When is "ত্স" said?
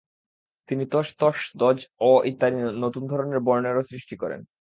0.85-1.07